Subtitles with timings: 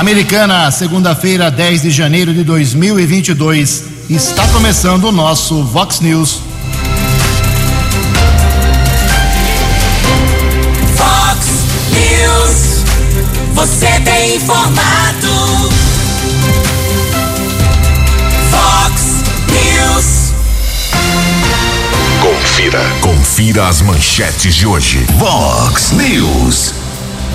[0.00, 3.84] Americana, segunda-feira, 10 de janeiro de 2022.
[4.08, 6.40] Está começando o nosso Vox News.
[10.96, 11.46] Vox
[11.92, 12.82] News.
[13.52, 15.70] Você tem informado.
[18.50, 20.32] Vox News.
[22.22, 22.80] Confira.
[23.02, 25.04] Confira as manchetes de hoje.
[25.18, 26.79] Vox News.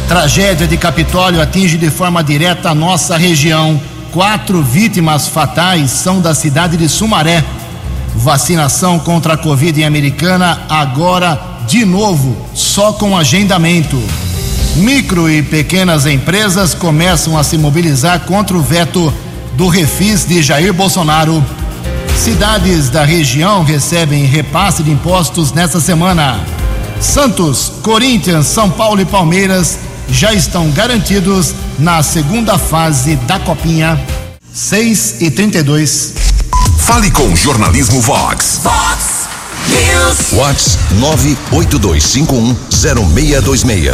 [0.08, 3.82] Tragédia de Capitólio atinge de forma direta a nossa região.
[4.12, 7.44] Quatro vítimas fatais são da cidade de Sumaré.
[8.16, 14.00] Vacinação contra a Covid em Americana, agora de novo, só com agendamento.
[14.76, 19.12] Micro e pequenas empresas começam a se mobilizar contra o veto
[19.54, 21.44] do refis de Jair Bolsonaro.
[22.16, 26.40] Cidades da região recebem repasse de impostos nesta semana.
[27.02, 34.00] Santos, Corinthians, São Paulo e Palmeiras já estão garantidos na segunda fase da Copinha.
[34.54, 36.14] 6 e 32.
[36.80, 38.62] Fale com o Jornalismo Vox.
[38.64, 39.28] Vox
[39.70, 40.32] News.
[40.32, 40.78] Vox
[41.52, 43.94] 982510626.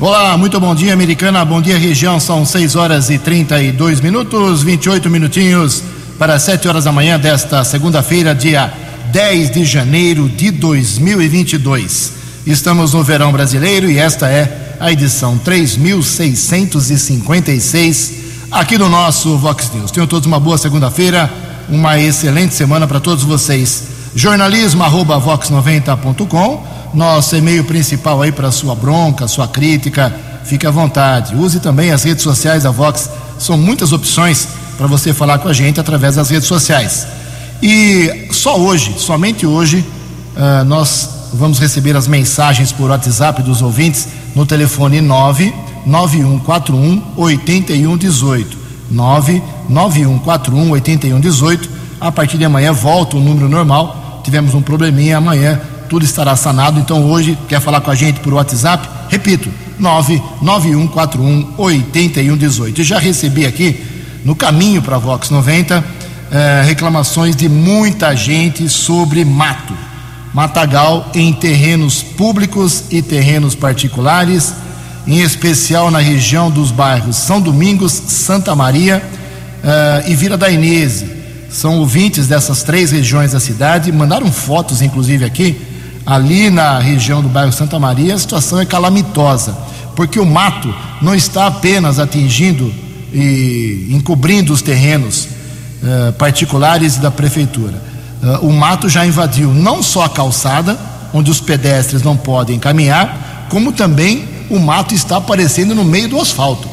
[0.00, 1.44] Olá, muito bom dia, Americana.
[1.44, 2.18] Bom dia, região.
[2.18, 5.84] São 6 horas e 32 minutos, 28 minutinhos
[6.18, 8.72] para 7 horas da manhã desta segunda-feira, dia
[9.12, 12.12] 10 de janeiro de 2022.
[12.46, 18.12] Estamos no verão brasileiro e esta é a edição 3656
[18.50, 19.90] aqui do nosso Vox News.
[19.90, 21.28] Tenham todos uma boa segunda-feira,
[21.68, 23.84] uma excelente semana para todos vocês.
[24.14, 31.34] Jornalismo arroba vox90.com, nosso e-mail principal aí para sua bronca, sua crítica, fique à vontade.
[31.34, 35.52] Use também as redes sociais da Vox, são muitas opções para você falar com a
[35.52, 37.06] gente através das redes sociais.
[37.62, 39.84] E só hoje, somente hoje,
[40.36, 48.66] uh, nós vamos receber as mensagens por WhatsApp dos ouvintes no telefone 99141 8118.
[48.90, 51.70] 99141 8118.
[52.00, 54.20] A partir de amanhã volta o número normal.
[54.24, 56.80] Tivemos um probleminha amanhã, tudo estará sanado.
[56.80, 58.88] Então hoje quer falar com a gente por WhatsApp?
[59.08, 59.48] Repito,
[59.78, 62.82] 99141 8118.
[62.82, 63.80] Já recebi aqui
[64.24, 65.84] no caminho para a Vox 90
[66.32, 69.72] eh, reclamações de muita gente sobre mato
[70.36, 74.52] matagal em terrenos públicos e terrenos particulares,
[75.06, 81.10] em especial na região dos bairros São Domingos, Santa Maria uh, e Vila da Inese.
[81.48, 85.58] São ouvintes dessas três regiões da cidade, mandaram fotos, inclusive, aqui.
[86.04, 89.56] Ali na região do bairro Santa Maria, a situação é calamitosa,
[89.96, 92.70] porque o mato não está apenas atingindo
[93.10, 95.28] e encobrindo os terrenos
[95.82, 97.95] uh, particulares da prefeitura
[98.42, 100.76] o mato já invadiu não só a calçada,
[101.12, 106.20] onde os pedestres não podem caminhar, como também o mato está aparecendo no meio do
[106.20, 106.68] asfalto.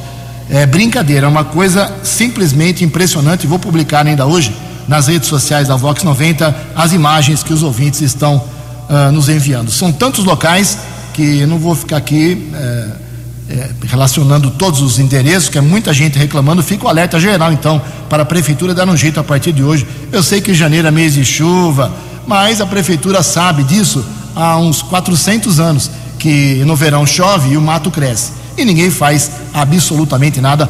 [0.49, 3.47] É brincadeira, é uma coisa simplesmente impressionante.
[3.47, 4.53] Vou publicar ainda hoje
[4.87, 8.43] nas redes sociais da Vox 90 as imagens que os ouvintes estão
[8.89, 9.71] uh, nos enviando.
[9.71, 10.77] São tantos locais
[11.13, 12.51] que não vou ficar aqui.
[12.53, 13.03] Uh,
[13.49, 17.81] é, relacionando todos os endereços, que é muita gente reclamando, fica o alerta geral, então,
[18.09, 19.85] para a prefeitura dar um jeito a partir de hoje.
[20.11, 21.91] Eu sei que janeiro é mês de chuva,
[22.25, 24.03] mas a prefeitura sabe disso
[24.35, 28.31] há uns 400 anos, que no verão chove e o mato cresce.
[28.57, 30.69] E ninguém faz absolutamente nada.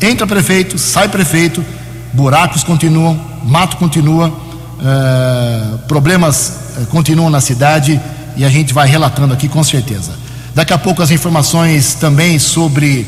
[0.00, 1.64] Entra prefeito, sai prefeito,
[2.12, 8.00] buracos continuam, mato continua, uh, problemas uh, continuam na cidade
[8.36, 10.21] e a gente vai relatando aqui com certeza.
[10.54, 13.06] Daqui a pouco as informações também sobre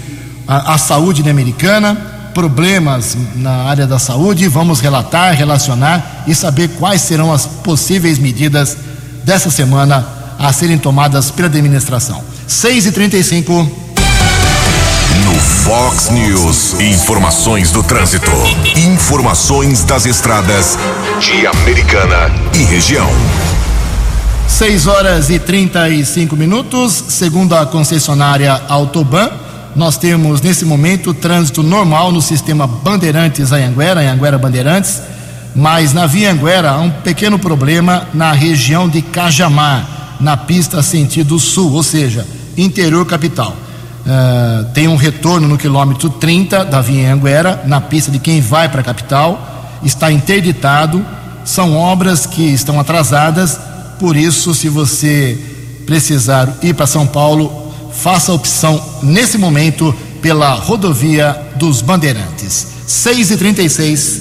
[0.49, 1.95] a, a saúde americana,
[2.33, 4.49] problemas na área da saúde.
[4.49, 8.77] Vamos relatar, relacionar e saber quais serão as possíveis medidas
[9.25, 10.07] dessa semana
[10.39, 12.23] a serem tomadas pela administração.
[12.47, 13.53] 6 e 35
[15.25, 18.31] No Fox News, informações do trânsito.
[18.77, 20.79] Informações das estradas
[21.21, 23.09] de Americana e região.
[24.49, 29.29] 6 horas e 35 minutos, segundo a concessionária Autoban,
[29.75, 35.03] nós temos nesse momento trânsito normal no sistema Bandeirantes Anhanguera, Anhanguera Bandeirantes,
[35.57, 41.39] mas na Via Anguera há um pequeno problema na região de Cajamar, na pista sentido
[41.41, 42.25] sul, ou seja,
[42.57, 43.57] interior capital.
[44.07, 48.69] Uh, tem um retorno no quilômetro 30 da Via Anguera, na pista de quem vai
[48.69, 51.05] para a capital, está interditado,
[51.45, 53.59] são obras que estão atrasadas
[53.99, 55.39] por isso, se você
[55.87, 62.67] precisar ir para São Paulo, faça a opção nesse momento pela rodovia dos Bandeirantes.
[62.87, 64.21] 6 e 36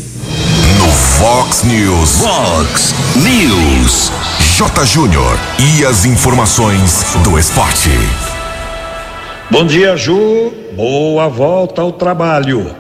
[0.78, 2.10] No Fox News.
[2.20, 4.12] Fox News.
[4.58, 4.86] J.
[4.86, 5.40] Júnior.
[5.60, 7.90] E as informações do esporte.
[9.50, 10.54] Bom dia, Ju.
[10.76, 12.76] Boa volta ao trabalho.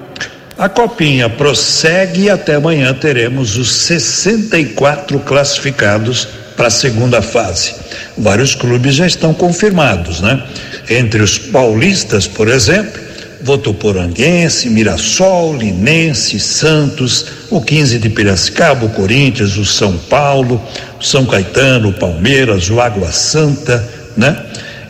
[0.57, 7.73] A copinha prossegue e até amanhã teremos os 64 classificados para a segunda fase.
[8.17, 10.41] Vários clubes já estão confirmados, né?
[10.89, 13.01] Entre os paulistas, por exemplo,
[13.41, 20.61] Votuporanguense, Mirassol, Linense, Santos, o 15 de Piracicaba, o Corinthians, o São Paulo,
[20.99, 23.83] o São Caetano, o Palmeiras, o Água Santa,
[24.15, 24.37] né?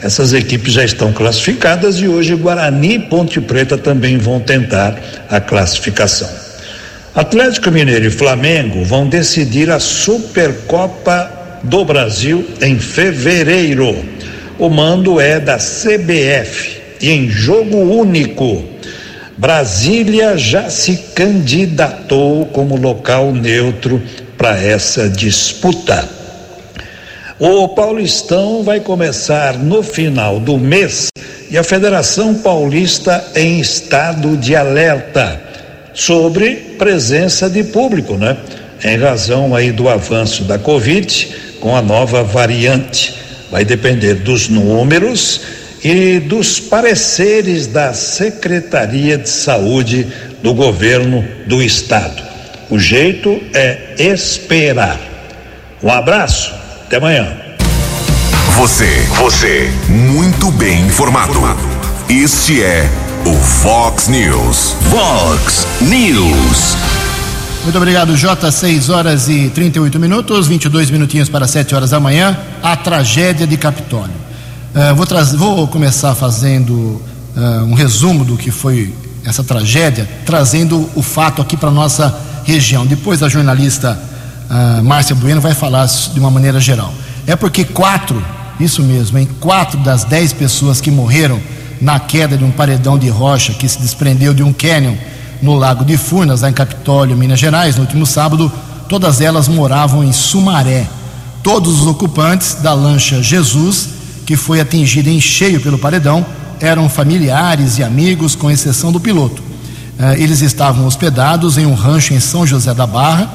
[0.03, 4.95] Essas equipes já estão classificadas e hoje Guarani e Ponte Preta também vão tentar
[5.29, 6.29] a classificação.
[7.15, 13.95] Atlético Mineiro e Flamengo vão decidir a Supercopa do Brasil em fevereiro.
[14.59, 18.63] O mando é da CBF e em jogo único.
[19.37, 24.01] Brasília já se candidatou como local neutro
[24.37, 26.07] para essa disputa.
[27.39, 31.07] O Paulistão vai começar no final do mês
[31.49, 35.41] e a Federação Paulista em estado de alerta
[35.93, 38.37] sobre presença de público, né?
[38.83, 43.15] Em razão aí do avanço da Covid com a nova variante.
[43.49, 45.39] Vai depender dos números
[45.81, 50.05] e dos pareceres da Secretaria de Saúde
[50.43, 52.21] do governo do estado.
[52.69, 54.99] O jeito é esperar.
[55.81, 56.53] Um abraço
[56.85, 57.31] até amanhã.
[58.57, 61.39] Você, você, muito bem informado.
[62.09, 62.89] Este é
[63.25, 64.75] o Fox News.
[64.91, 66.82] Fox News.
[67.63, 68.51] Muito obrigado, J.
[68.51, 72.37] 6 horas e 38 minutos, 22 minutinhos para 7 horas da manhã.
[72.61, 74.13] A tragédia de Capitólio.
[74.75, 78.93] Uh, vou, vou, começar fazendo uh, um resumo do que foi
[79.23, 82.13] essa tragédia, trazendo o fato aqui para nossa
[82.43, 82.85] região.
[82.85, 83.97] Depois a jornalista
[84.49, 86.93] a Márcia Bueno vai falar de uma maneira geral.
[87.25, 88.21] É porque quatro,
[88.59, 91.39] isso mesmo, em quatro das dez pessoas que morreram
[91.79, 94.95] na queda de um paredão de rocha que se desprendeu de um cânion
[95.43, 98.49] no Lago de Furnas, lá em Capitólio, Minas Gerais, no último sábado,
[98.87, 100.87] todas elas moravam em Sumaré.
[101.43, 103.89] Todos os ocupantes da lancha Jesus,
[104.25, 106.25] que foi atingida em cheio pelo paredão,
[106.61, 109.43] eram familiares e amigos, com exceção do piloto.
[109.99, 113.29] Eh, eles estavam hospedados em um rancho em São José da Barra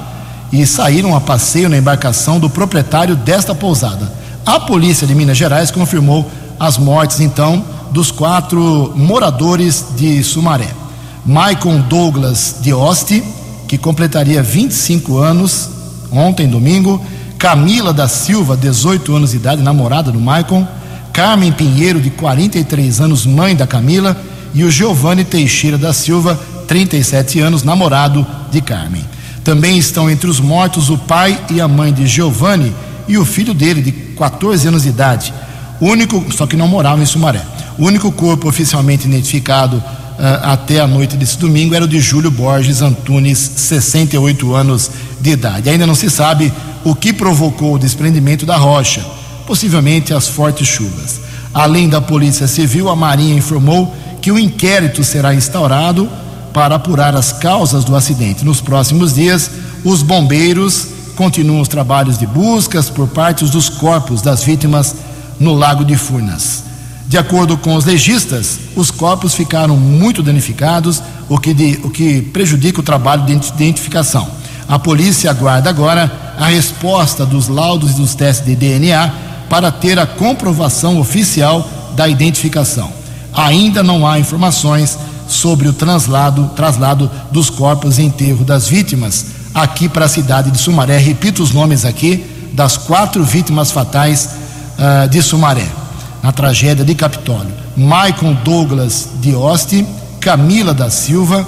[0.51, 4.11] e saíram a passeio na embarcação do proprietário desta pousada.
[4.47, 6.27] A polícia de Minas Gerais confirmou
[6.59, 10.78] as mortes, então, dos quatro moradores de Sumaré.
[11.29, 13.23] Maicon Douglas de Oste,
[13.69, 15.69] que completaria 25 anos
[16.11, 17.05] ontem, domingo.
[17.37, 20.67] Camila da Silva, 18 anos de idade, namorada do Maicon.
[21.13, 24.17] Carmen Pinheiro, de 43 anos, mãe da Camila.
[24.55, 29.05] E o Giovanni Teixeira da Silva, 37 anos, namorado de Carmen.
[29.45, 32.75] Também estão entre os mortos o pai e a mãe de Giovanni
[33.07, 35.35] e o filho dele, de 14 anos de idade.
[35.79, 37.43] Único, só que não morava em Sumaré.
[37.77, 39.83] O único corpo oficialmente identificado
[40.43, 45.71] até a noite desse domingo era o de Júlio Borges Antunes, 68 anos de idade.
[45.71, 46.53] Ainda não se sabe
[46.85, 49.05] o que provocou o desprendimento da rocha,
[49.47, 51.21] possivelmente as fortes chuvas.
[51.55, 56.09] Além da Polícia Civil, a Marinha informou que o inquérito será instaurado
[56.53, 58.45] para apurar as causas do acidente.
[58.45, 59.51] Nos próximos dias,
[59.85, 64.95] os bombeiros continuam os trabalhos de buscas por parte dos corpos das vítimas
[65.39, 66.68] no Lago de Furnas.
[67.09, 72.21] De acordo com os legistas, os corpos ficaram muito danificados, o que, de, o que
[72.21, 74.29] prejudica o trabalho de identificação.
[74.69, 79.11] A polícia aguarda agora a resposta dos laudos e dos testes de DNA
[79.49, 81.67] para ter a comprovação oficial
[81.97, 82.93] da identificação.
[83.33, 89.89] Ainda não há informações sobre o translado, traslado dos corpos e enterro das vítimas aqui
[89.89, 90.99] para a cidade de Sumaré.
[90.99, 94.31] Repito os nomes aqui das quatro vítimas fatais
[94.79, 95.67] uh, de Sumaré,
[96.29, 99.87] na tragédia de Capitólio: Maicon Douglas de Oste,
[100.21, 101.47] Camila da Silva,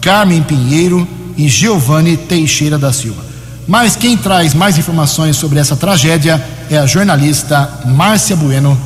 [0.00, 1.06] Carmen Pinheiro
[1.36, 3.24] e Giovanni Teixeira da Silva.
[3.68, 8.76] Mas quem traz mais informações sobre essa tragédia é a jornalista Márcia Bueno.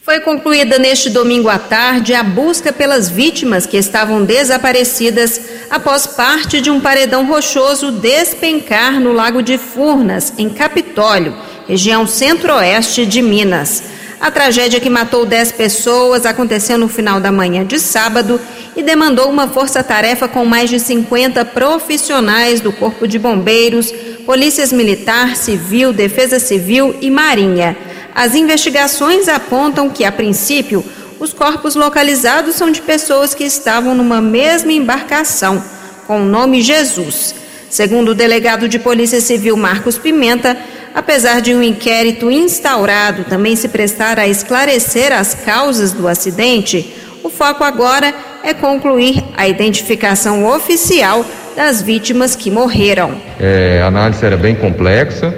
[0.00, 6.60] Foi concluída neste domingo à tarde a busca pelas vítimas que estavam desaparecidas após parte
[6.60, 11.34] de um paredão rochoso despencar no Lago de Furnas, em Capitólio,
[11.68, 13.82] região centro-oeste de Minas.
[14.18, 18.40] A tragédia que matou 10 pessoas aconteceu no final da manhã de sábado
[18.74, 23.92] e demandou uma força-tarefa com mais de 50 profissionais do Corpo de Bombeiros,
[24.24, 27.76] Polícias Militar, Civil, Defesa Civil e Marinha.
[28.14, 30.82] As investigações apontam que, a princípio,
[31.20, 35.62] os corpos localizados são de pessoas que estavam numa mesma embarcação,
[36.06, 37.34] com o nome Jesus.
[37.70, 40.56] Segundo o delegado de Polícia Civil Marcos Pimenta,
[40.94, 47.30] apesar de um inquérito instaurado também se prestar a esclarecer as causas do acidente, o
[47.30, 51.24] foco agora é concluir a identificação oficial
[51.56, 53.16] das vítimas que morreram.
[53.40, 55.36] É, a análise era bem complexa,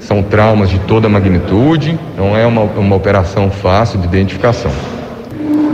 [0.00, 4.70] são traumas de toda magnitude, não é uma, uma operação fácil de identificação.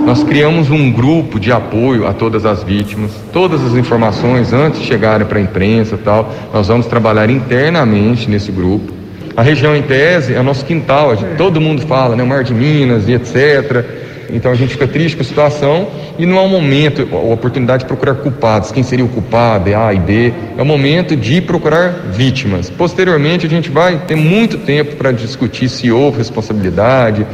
[0.06, 4.86] Nós criamos um grupo de apoio a todas as vítimas, todas as informações antes de
[4.86, 8.97] chegarem para a imprensa tal, nós vamos trabalhar internamente nesse grupo.
[9.38, 12.42] A região em tese é o nosso quintal, gente, todo mundo fala, né, o Mar
[12.42, 13.84] de Minas e etc.
[14.32, 17.84] Então a gente fica triste com a situação e não é um momento, a oportunidade
[17.84, 21.40] de procurar culpados, quem seria o culpado, é A e B, é o momento de
[21.40, 22.68] procurar vítimas.
[22.68, 27.24] Posteriormente a gente vai ter muito tempo para discutir se houve responsabilidade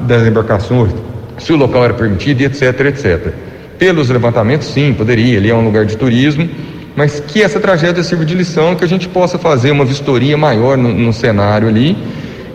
[0.00, 0.94] das embarcações
[1.36, 3.34] se o local era permitido etc, etc.
[3.78, 6.48] Pelos levantamentos, sim, poderia, ali é um lugar de turismo,
[6.96, 10.76] mas que essa tragédia sirva de lição, que a gente possa fazer uma vistoria maior
[10.76, 11.96] no, no cenário ali.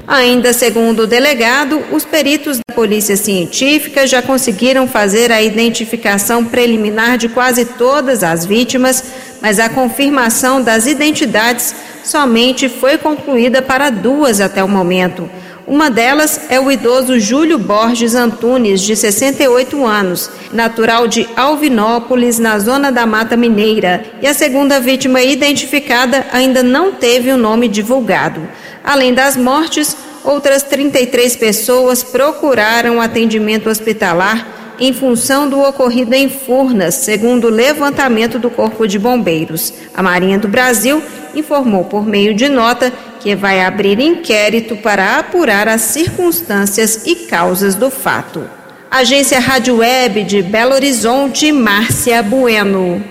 [0.07, 7.17] Ainda segundo o delegado, os peritos da Polícia Científica já conseguiram fazer a identificação preliminar
[7.17, 9.03] de quase todas as vítimas,
[9.39, 15.29] mas a confirmação das identidades somente foi concluída para duas até o momento.
[15.69, 22.57] Uma delas é o idoso Júlio Borges Antunes, de 68 anos, natural de Alvinópolis, na
[22.57, 24.03] zona da Mata Mineira.
[24.19, 28.49] E a segunda vítima identificada ainda não teve o nome divulgado.
[28.83, 36.95] Além das mortes, outras 33 pessoas procuraram atendimento hospitalar em função do ocorrido em Furnas,
[36.95, 39.73] segundo o levantamento do Corpo de Bombeiros.
[39.93, 41.03] A Marinha do Brasil
[41.35, 47.75] informou por meio de nota que vai abrir inquérito para apurar as circunstâncias e causas
[47.75, 48.43] do fato.
[48.89, 53.03] Agência Rádio Web de Belo Horizonte, Márcia Bueno.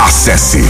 [0.00, 0.62] Acesse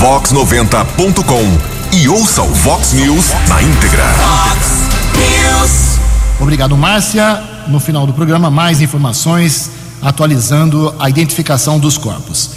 [0.00, 4.04] vox90.com e ouça o Vox News na íntegra.
[4.04, 5.98] Vox News.
[6.40, 7.57] Obrigado, Márcia.
[7.68, 9.70] No final do programa, mais informações
[10.00, 12.50] atualizando a identificação dos corpos.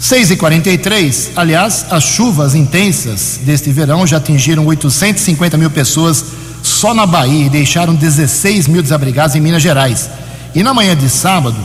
[0.00, 6.24] 6 e 43 aliás, as chuvas intensas deste verão já atingiram 850 mil pessoas
[6.62, 10.10] só na Bahia e deixaram 16 mil desabrigados em Minas Gerais.
[10.54, 11.56] E na manhã de sábado,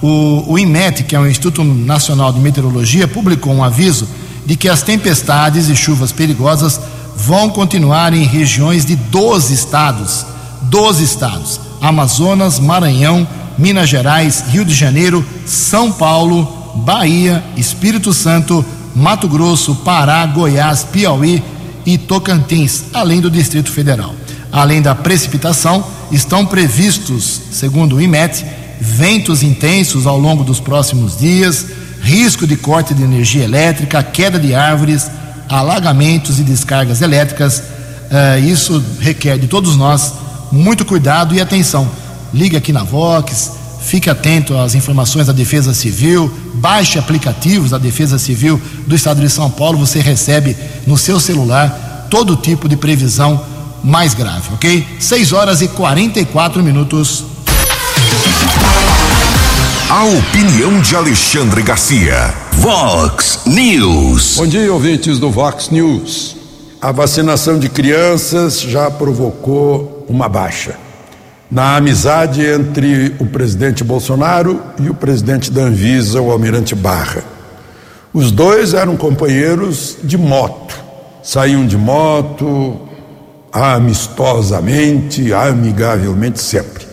[0.00, 4.08] o, o IMET, que é o Instituto Nacional de Meteorologia, publicou um aviso
[4.46, 6.80] de que as tempestades e chuvas perigosas
[7.16, 10.24] vão continuar em regiões de 12 estados.
[10.62, 13.26] 12 estados: Amazonas, Maranhão,
[13.58, 16.44] Minas Gerais, Rio de Janeiro, São Paulo,
[16.76, 21.42] Bahia, Espírito Santo, Mato Grosso, Pará, Goiás, Piauí
[21.86, 24.14] e Tocantins, além do Distrito Federal.
[24.52, 28.44] Além da precipitação, estão previstos, segundo o IMET,
[28.80, 31.66] ventos intensos ao longo dos próximos dias,
[32.02, 35.10] risco de corte de energia elétrica, queda de árvores,
[35.48, 37.58] alagamentos e descargas elétricas.
[37.58, 40.14] Uh, isso requer de todos nós
[40.50, 41.88] muito cuidado e atenção.
[42.32, 48.18] Liga aqui na Vox, Fique atento às informações da Defesa Civil, baixe aplicativos da Defesa
[48.18, 53.42] Civil do Estado de São Paulo, você recebe no seu celular todo tipo de previsão
[53.82, 54.86] mais grave, ok?
[55.00, 57.24] 6 horas e 44 minutos.
[59.88, 62.32] A opinião de Alexandre Garcia.
[62.52, 64.36] Vox News.
[64.36, 66.36] Bom dia, ouvintes do Vox News.
[66.80, 70.74] A vacinação de crianças já provocou uma baixa
[71.50, 77.24] na amizade entre o presidente Bolsonaro e o presidente da Anvisa, o almirante Barra.
[78.12, 80.80] Os dois eram companheiros de moto,
[81.22, 82.88] saíam de moto
[83.52, 86.86] amistosamente, amigavelmente sempre.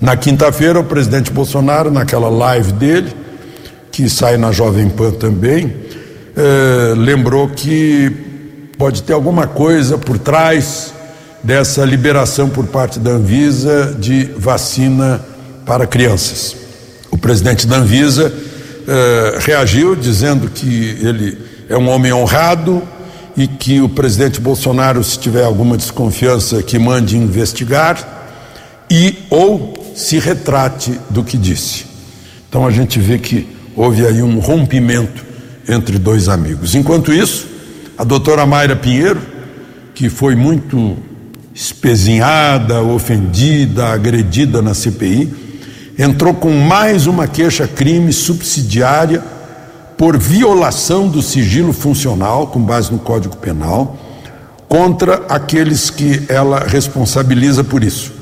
[0.00, 3.14] Na quinta-feira, o presidente Bolsonaro, naquela live dele,
[3.92, 5.76] que sai na Jovem Pan também,
[6.36, 8.10] eh, lembrou que
[8.76, 10.91] pode ter alguma coisa por trás
[11.42, 15.20] dessa liberação por parte da Anvisa de vacina
[15.66, 16.56] para crianças.
[17.10, 18.32] O presidente da Anvisa
[18.86, 22.82] eh, reagiu dizendo que ele é um homem honrado
[23.36, 28.30] e que o presidente Bolsonaro, se tiver alguma desconfiança, que mande investigar
[28.90, 31.86] e ou se retrate do que disse.
[32.48, 35.24] Então a gente vê que houve aí um rompimento
[35.68, 36.74] entre dois amigos.
[36.74, 37.46] Enquanto isso,
[37.96, 39.20] a doutora Mayra Pinheiro,
[39.94, 40.98] que foi muito
[41.54, 45.32] espezinhada, ofendida, agredida na CPI,
[45.98, 49.22] entrou com mais uma queixa-crime subsidiária
[49.96, 53.96] por violação do sigilo funcional, com base no Código Penal,
[54.68, 58.12] contra aqueles que ela responsabiliza por isso.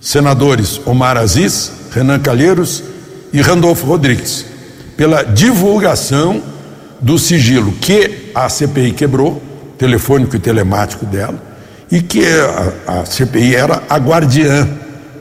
[0.00, 2.82] Senadores Omar Aziz, Renan Calheiros
[3.32, 4.44] e Randolfo Rodrigues,
[4.96, 6.42] pela divulgação
[7.00, 9.40] do sigilo que a CPI quebrou,
[9.78, 11.53] telefônico e telemático dela,
[11.94, 14.68] e que a, a CPI era a guardiã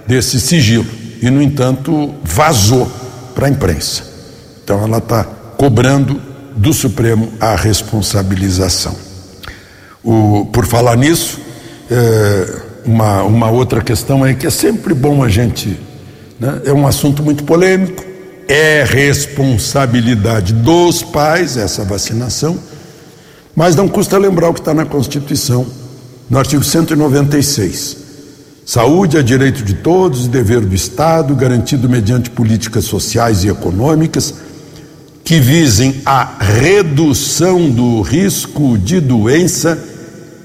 [0.08, 0.88] desse sigilo
[1.22, 2.92] e, no entanto, vazou
[3.36, 4.04] para a imprensa.
[4.64, 6.20] Então, ela está cobrando
[6.56, 8.96] do Supremo a responsabilização.
[10.04, 11.40] O, por falar nisso,
[11.92, 15.80] é, uma, uma outra questão é que é sempre bom a gente.
[16.40, 18.04] Né, é um assunto muito polêmico,
[18.48, 22.58] é responsabilidade dos pais essa vacinação,
[23.56, 25.83] mas não custa lembrar o que está na Constituição,
[26.34, 27.98] no artigo 196.
[28.66, 34.34] Saúde é direito de todos e dever do Estado, garantido mediante políticas sociais e econômicas
[35.24, 39.78] que visem a redução do risco de doença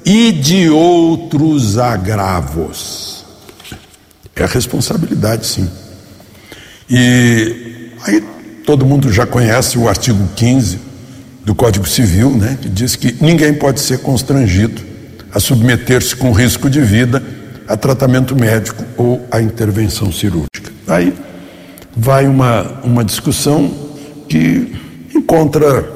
[0.04, 3.24] e de outros agravos.
[4.36, 5.70] É responsabilidade, sim.
[6.90, 8.22] E aí
[8.66, 10.78] todo mundo já conhece o artigo 15
[11.46, 14.87] do Código Civil, né, que diz que ninguém pode ser constrangido
[15.32, 17.22] a submeter-se com risco de vida
[17.68, 20.72] a tratamento médico ou a intervenção cirúrgica.
[20.86, 21.12] Aí
[21.94, 23.70] vai uma, uma discussão
[24.28, 24.74] que
[25.14, 25.86] encontra,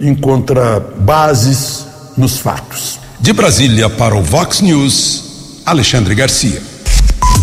[0.00, 2.98] encontra bases nos fatos.
[3.20, 6.60] De Brasília para o Vox News, Alexandre Garcia.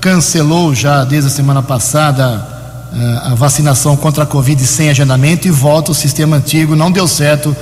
[0.00, 2.46] cancelou já desde a semana passada
[2.92, 6.76] eh, a vacinação contra a Covid sem agendamento e volta ao sistema antigo.
[6.76, 7.54] Não deu certo,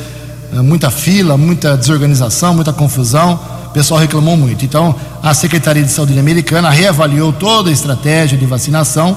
[0.53, 3.41] eh, muita fila, muita desorganização, muita confusão.
[3.67, 4.65] O pessoal reclamou muito.
[4.65, 9.17] Então, a Secretaria de Saúde americana reavaliou toda a estratégia de vacinação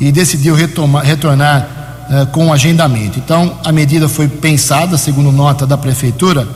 [0.00, 1.68] e decidiu retomar, retornar
[2.10, 3.18] eh, com agendamento.
[3.18, 6.46] Então, a medida foi pensada, segundo nota da Prefeitura,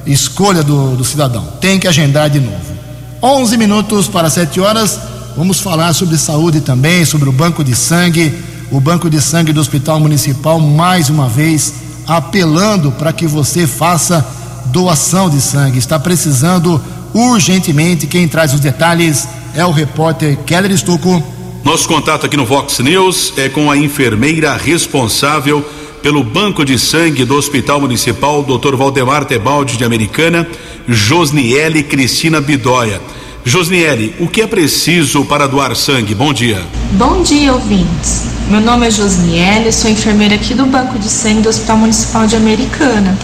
[0.06, 1.44] escolha do, do cidadão.
[1.60, 2.78] Tem que agendar de novo.
[3.22, 4.98] 11 minutos para 7 horas.
[5.38, 8.34] Vamos falar sobre saúde também, sobre o banco de sangue.
[8.72, 11.74] O banco de sangue do Hospital Municipal, mais uma vez,
[12.08, 14.26] apelando para que você faça
[14.72, 15.78] doação de sangue.
[15.78, 16.82] Está precisando
[17.14, 18.08] urgentemente.
[18.08, 21.22] Quem traz os detalhes é o repórter Keller Estocco.
[21.62, 25.64] Nosso contato aqui no Vox News é com a enfermeira responsável
[26.02, 28.74] pelo banco de sangue do Hospital Municipal, Dr.
[28.74, 30.48] Valdemar Tebaldi de Americana,
[30.88, 33.00] Josniele Cristina Bidóia.
[33.48, 36.14] Josniele, o que é preciso para doar sangue?
[36.14, 36.62] Bom dia.
[36.92, 38.24] Bom dia, ouvintes.
[38.50, 42.36] Meu nome é Josniele, sou enfermeira aqui do Banco de Sangue do Hospital Municipal de
[42.36, 43.16] Americana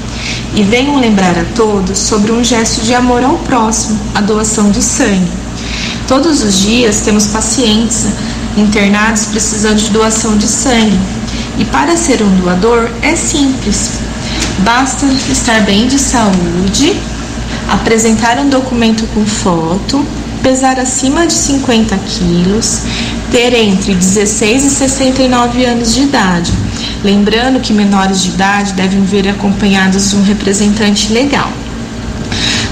[0.55, 4.83] e venho lembrar a todos sobre um gesto de amor ao próximo, a doação de
[4.83, 5.31] sangue.
[6.09, 8.07] Todos os dias temos pacientes
[8.57, 10.99] internados precisando de doação de sangue
[11.59, 14.01] e para ser um doador é simples.
[14.61, 16.99] Basta estar bem de saúde,
[17.69, 20.05] apresentar um documento com foto,
[20.43, 22.83] pesar acima de 50 quilos,
[23.31, 26.53] ter entre 16 e 69 anos de idade.
[27.03, 31.51] Lembrando que menores de idade devem vir acompanhados de um representante legal.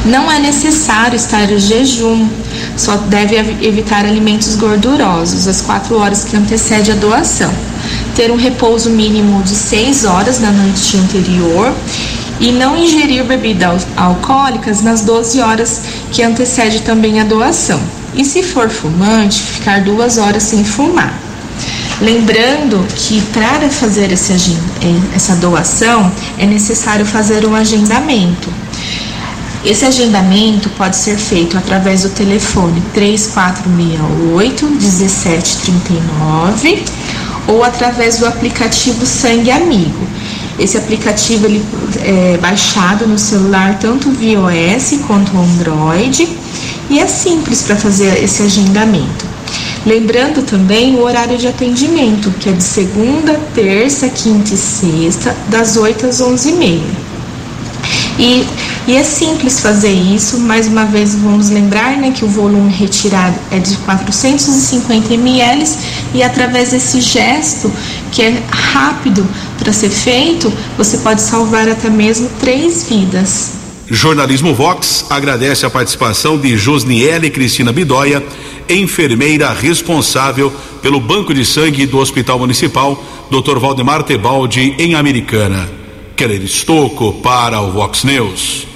[0.04, 2.28] Não é necessário estar em jejum,
[2.76, 7.52] só deve evitar alimentos gordurosos às 4 horas que antecede a doação.
[8.16, 11.72] Ter um repouso mínimo de 6 horas na noite anterior
[12.40, 17.80] e não ingerir bebidas alcoólicas nas 12 horas que antecede também a doação.
[18.14, 21.16] E se for fumante, ficar duas horas sem fumar.
[22.00, 24.32] Lembrando que para fazer esse,
[25.14, 28.52] essa doação é necessário fazer um agendamento.
[29.64, 36.84] Esse agendamento pode ser feito através do telefone 3468 1739
[37.46, 40.04] ou através do aplicativo Sangue Amigo.
[40.58, 41.64] Esse aplicativo ele
[42.04, 46.28] é baixado no celular tanto via iOS quanto Android
[46.90, 49.32] e é simples para fazer esse agendamento.
[49.84, 55.76] Lembrando também o horário de atendimento, que é de segunda, terça, quinta e sexta, das
[55.76, 57.02] 8 às 11 e meia.
[58.18, 58.46] E,
[58.86, 63.34] e, é simples fazer isso, mais uma vez vamos lembrar né, que o volume retirado
[63.50, 65.64] é de 450 ml
[66.14, 67.72] e através desse gesto,
[68.12, 69.26] que é rápido
[69.62, 73.52] para ser feito, você pode salvar até mesmo três vidas.
[73.88, 78.22] Jornalismo Vox agradece a participação de Josniele Cristina Bidóia,
[78.68, 83.58] enfermeira responsável pelo Banco de Sangue do Hospital Municipal, Dr.
[83.58, 85.68] Valdemar Tebaldi, em Americana.
[86.16, 88.66] Keller Estocco para o Vox News.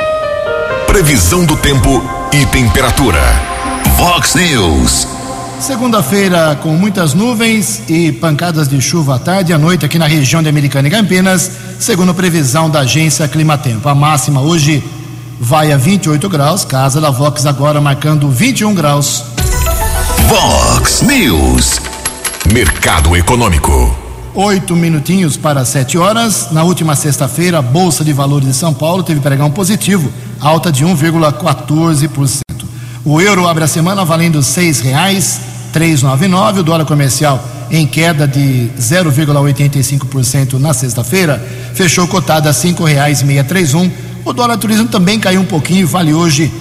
[0.87, 3.21] Previsão do tempo e temperatura.
[3.97, 5.16] Vox News.
[5.61, 10.07] Segunda-feira com muitas nuvens e pancadas de chuva à tarde e à noite aqui na
[10.07, 13.89] região de Americana e Campinas, segundo previsão da agência Climatempo.
[13.89, 14.85] A máxima hoje
[15.41, 19.25] vai a 28 graus, casa da Vox agora marcando 21 graus.
[20.29, 21.81] Vox News.
[22.53, 23.97] Mercado Econômico.
[24.35, 26.49] Oito minutinhos para sete horas.
[26.53, 30.85] Na última sexta-feira, a Bolsa de Valores de São Paulo teve pregão positivo, alta de
[30.85, 32.46] 1,14%.
[33.09, 34.43] O euro abre a semana valendo
[36.03, 36.59] nove nove.
[36.59, 37.41] O dólar comercial
[37.71, 41.41] em queda de 0,85% na sexta-feira,
[41.73, 42.53] fechou cotado a
[43.45, 43.89] três um.
[44.25, 46.53] O dólar turismo também caiu um pouquinho vale hoje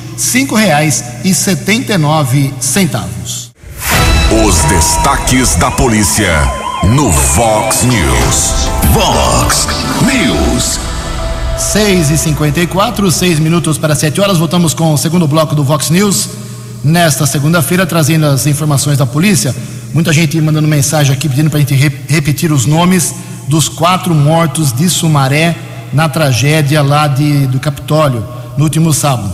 [1.97, 3.51] nove centavos.
[4.45, 6.31] Os destaques da polícia
[6.83, 8.69] no Vox News.
[8.93, 9.67] Vox
[10.03, 10.94] News.
[11.57, 14.37] 6 e 54 6 minutos para 7 horas.
[14.37, 16.29] Voltamos com o segundo bloco do Vox News.
[16.83, 19.55] Nesta segunda-feira, trazendo as informações da polícia.
[19.93, 23.15] Muita gente mandando mensagem aqui pedindo para a gente re repetir os nomes
[23.47, 25.55] dos quatro mortos de Sumaré
[25.93, 28.25] na tragédia lá de, do Capitólio
[28.57, 29.31] no último sábado.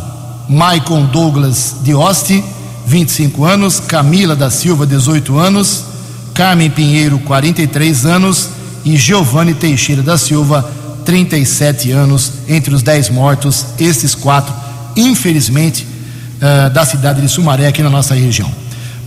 [0.48, 2.44] Maicon Douglas de Oste,
[2.86, 3.80] 25 anos.
[3.80, 5.86] Camila da Silva, 18 anos.
[6.34, 8.50] Carmen Pinheiro, 43 anos,
[8.84, 10.70] e Giovanni Teixeira da Silva,
[11.06, 14.54] 37 anos, entre os 10 mortos, esses quatro,
[14.96, 15.88] infelizmente,
[16.38, 18.52] uh, da cidade de Sumaré, aqui na nossa região.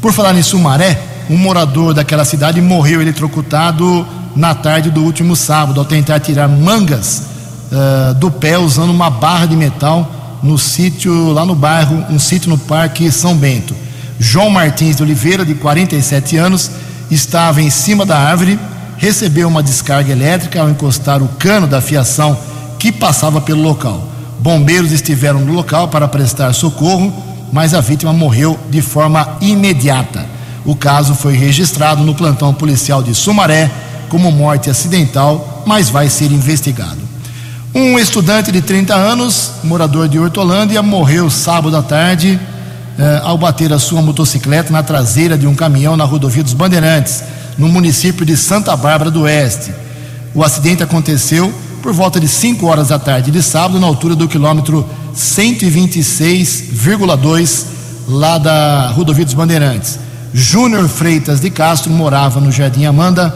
[0.01, 5.81] Por falar em Sumaré, um morador daquela cidade morreu eletrocutado na tarde do último sábado,
[5.81, 7.23] ao tentar tirar mangas
[7.71, 12.51] uh, do pé usando uma barra de metal no sítio, lá no bairro, um sítio
[12.51, 13.75] no Parque São Bento.
[14.19, 16.71] João Martins de Oliveira, de 47 anos,
[17.11, 18.59] estava em cima da árvore,
[18.97, 22.37] recebeu uma descarga elétrica ao encostar o cano da fiação
[22.79, 24.09] que passava pelo local.
[24.41, 27.13] Bombeiros estiveram no local para prestar socorro,
[27.53, 30.27] mas a vítima morreu de forma imediata.
[30.65, 33.71] O caso foi registrado no plantão policial de Sumaré
[34.09, 36.99] como morte acidental, mas vai ser investigado.
[37.75, 42.39] Um estudante de 30 anos, morador de Hortolândia, morreu sábado à tarde
[42.97, 47.25] eh, ao bater a sua motocicleta na traseira de um caminhão na rodovia dos Bandeirantes,
[47.57, 49.73] no município de Santa Bárbara do Oeste.
[50.35, 51.51] O acidente aconteceu
[51.83, 57.67] por volta de 5 horas da tarde de sábado, na altura do quilômetro 126,2
[58.09, 60.01] lá da rodovia dos Bandeirantes.
[60.33, 63.33] Júnior Freitas de Castro morava no Jardim Amanda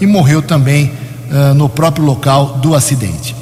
[0.00, 0.92] e morreu também
[1.30, 3.36] uh, no próprio local do acidente.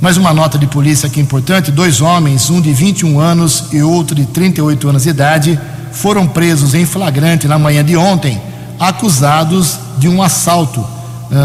[0.00, 4.14] Mais uma nota de polícia aqui importante: dois homens, um de 21 anos e outro
[4.14, 5.58] de 38 anos de idade,
[5.92, 8.38] foram presos em flagrante na manhã de ontem,
[8.78, 10.88] acusados de um assalto uh,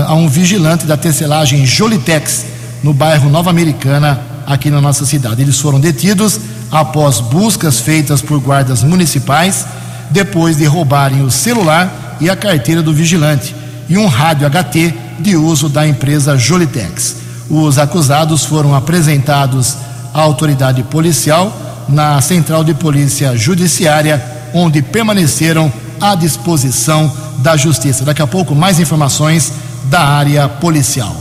[0.08, 2.46] a um vigilante da tecelagem Jolitex,
[2.84, 5.42] no bairro Nova Americana, aqui na nossa cidade.
[5.42, 6.40] Eles foram detidos
[6.72, 9.66] após buscas feitas por guardas municipais,
[10.10, 13.56] depois de roubarem o celular e a carteira do vigilante
[13.88, 17.16] e um rádio HT de uso da empresa Jolitex.
[17.50, 19.76] Os acusados foram apresentados
[20.14, 21.56] à autoridade policial
[21.90, 28.04] na Central de Polícia Judiciária, onde permaneceram à disposição da Justiça.
[28.04, 29.52] Daqui a pouco, mais informações
[29.86, 31.16] da área policial.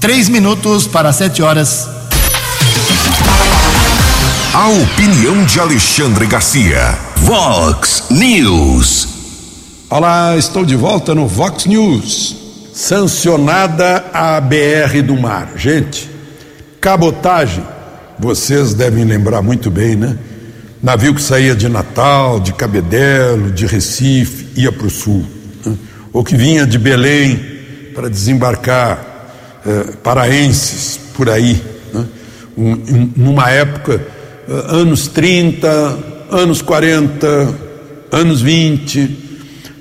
[0.00, 1.88] Três minutos para sete horas.
[4.52, 6.98] A opinião de Alexandre Garcia.
[7.16, 9.08] Vox News.
[9.90, 15.52] Olá, estou de volta no Vox News sancionada a BR do Mar.
[15.54, 16.10] Gente,
[16.80, 17.64] cabotagem,
[18.18, 20.18] vocês devem lembrar muito bem, né?
[20.84, 25.24] Navio que saía de Natal, de Cabedelo, de Recife, ia para o sul.
[25.64, 25.74] Né?
[26.12, 27.40] Ou que vinha de Belém
[27.94, 29.02] para desembarcar
[29.66, 31.58] eh, paraenses por aí.
[31.90, 32.04] Né?
[32.54, 33.98] Um, um, numa época,
[34.46, 35.98] uh, anos 30,
[36.30, 37.54] anos 40,
[38.12, 39.10] anos 20, uh,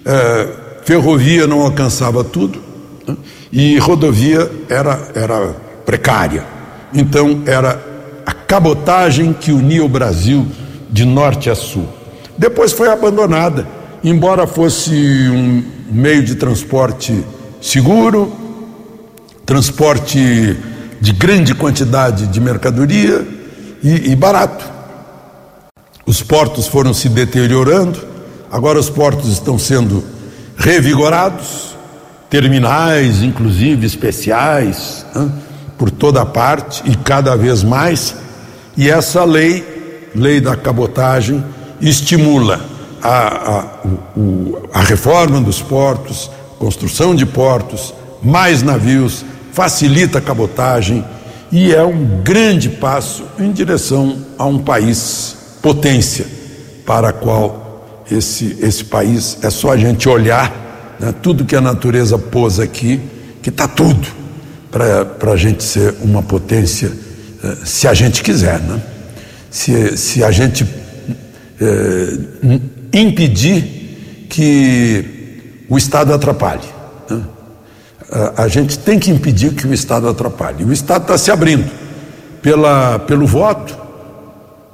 [0.05, 0.47] eh,
[0.85, 2.61] ferrovia não alcançava tudo
[3.05, 3.17] né?
[3.51, 5.53] e rodovia era, era
[5.85, 6.45] precária.
[6.93, 7.77] Então era
[8.25, 10.47] a cabotagem que unia o Brasil
[10.93, 11.89] de norte a sul.
[12.37, 14.91] Depois foi abandonada embora fosse
[15.29, 17.23] um meio de transporte
[17.61, 18.33] seguro,
[19.45, 20.57] transporte
[20.99, 23.25] de grande quantidade de mercadoria
[23.81, 24.69] e, e barato.
[26.05, 27.97] Os portos foram se deteriorando,
[28.51, 30.03] agora os portos estão sendo
[30.57, 31.73] revigorados,
[32.29, 35.31] terminais, inclusive especiais, né,
[35.77, 38.15] por toda parte e cada vez mais.
[38.75, 39.72] E essa lei,
[40.15, 41.43] lei da cabotagem,
[41.81, 42.61] estimula
[43.01, 43.65] a, a,
[44.17, 51.03] o, a reforma dos portos, construção de portos, mais navios, facilita a cabotagem
[51.51, 56.25] e é um grande passo em direção a um país potência
[56.85, 61.61] para a qual esse, esse país é só a gente olhar né, tudo que a
[61.61, 62.99] natureza pôs aqui,
[63.41, 64.07] que está tudo
[64.71, 66.91] para a gente ser uma potência,
[67.43, 68.81] eh, se a gente quiser, né?
[69.53, 70.65] Se, se a gente
[71.61, 72.17] eh,
[72.91, 76.67] impedir que o Estado atrapalhe.
[77.07, 77.21] Né?
[78.11, 80.63] A, a gente tem que impedir que o Estado atrapalhe.
[80.63, 81.69] O Estado está se abrindo
[82.41, 83.77] pela, pelo voto,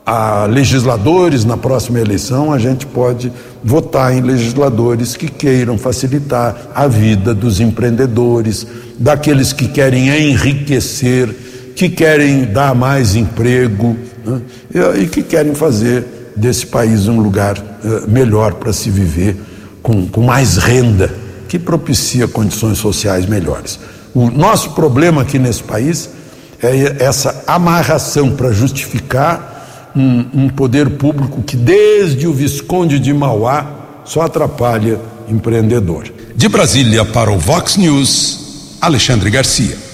[0.05, 6.87] a legisladores na próxima eleição, a gente pode votar em legisladores que queiram facilitar a
[6.87, 8.65] vida dos empreendedores,
[8.97, 11.27] daqueles que querem enriquecer,
[11.75, 13.97] que querem dar mais emprego
[14.29, 14.41] né?
[15.01, 19.35] e, que querem fazer desse país um lugar uh, melhor para se viver,
[19.81, 21.13] com, com mais renda,
[21.47, 23.79] que propicia condições sociais melhores.
[24.13, 26.09] O nosso problema aqui nesse país
[26.61, 34.01] é essa amarração para justificar um, um poder público que, desde o Visconde de Mauá,
[34.05, 36.11] só atrapalha empreendedor.
[36.35, 39.88] De Brasília para o Vox News, Alexandre Garcia.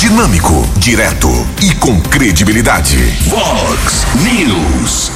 [0.00, 1.28] Dinâmico, direto
[1.60, 2.96] e com credibilidade.
[3.26, 5.12] Vox News.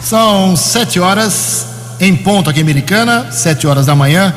[0.00, 1.66] São sete horas
[1.98, 4.32] em ponto aqui em Americana, sete horas da manhã.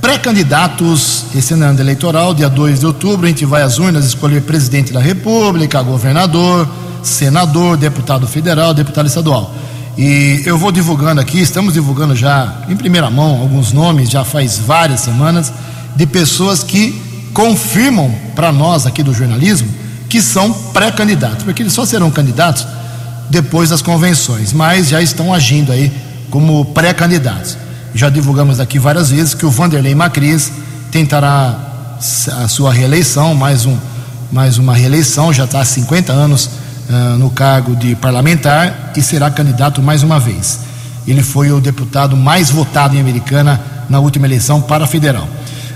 [0.00, 4.92] Pré-candidatos esse ano eleitoral, dia 2 de outubro, a gente vai às urnas escolher presidente
[4.92, 6.68] da República, governador,
[7.00, 9.54] senador, deputado federal, deputado estadual.
[9.96, 14.58] E eu vou divulgando aqui, estamos divulgando já em primeira mão alguns nomes, já faz
[14.58, 15.52] várias semanas,
[15.94, 17.09] de pessoas que
[17.40, 19.66] confirmam para nós aqui do jornalismo
[20.10, 22.66] que são pré-candidatos, porque eles só serão candidatos
[23.30, 25.90] depois das convenções, mas já estão agindo aí
[26.30, 27.56] como pré-candidatos.
[27.94, 30.52] Já divulgamos aqui várias vezes que o Vanderlei Macris
[30.90, 31.96] tentará
[32.42, 33.78] a sua reeleição, mais, um,
[34.30, 36.44] mais uma reeleição, já está há 50 anos
[36.90, 40.60] uh, no cargo de parlamentar e será candidato mais uma vez.
[41.08, 45.26] Ele foi o deputado mais votado em Americana na última eleição para federal.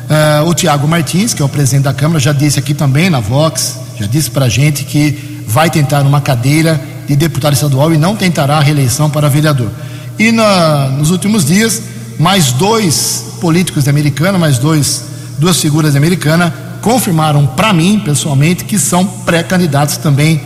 [0.05, 3.21] Uh, o Tiago Martins, que é o presidente da Câmara, já disse aqui também na
[3.21, 7.97] Vox, já disse para a gente que vai tentar uma cadeira de deputado estadual e
[7.97, 9.71] não tentará a reeleição para vereador.
[10.19, 11.83] E na, nos últimos dias,
[12.19, 15.05] mais dois políticos de Americana, mais dois,
[15.39, 20.41] duas figuras de Americana, confirmaram para mim, pessoalmente, que são pré-candidatos também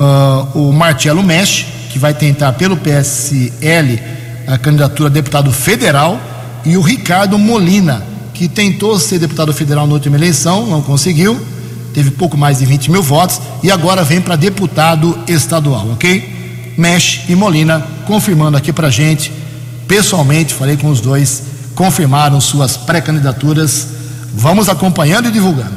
[0.00, 4.00] uh, o Marcelo Mesh, que vai tentar pelo PSL
[4.46, 6.20] a candidatura a deputado federal,
[6.64, 8.02] e o Ricardo Molina,
[8.40, 11.38] que tentou ser deputado federal na última eleição, não conseguiu,
[11.92, 16.72] teve pouco mais de 20 mil votos, e agora vem para deputado estadual, ok?
[16.78, 19.30] Mesh e Molina confirmando aqui para gente,
[19.86, 21.42] pessoalmente, falei com os dois,
[21.74, 23.88] confirmaram suas pré-candidaturas.
[24.34, 25.76] Vamos acompanhando e divulgando.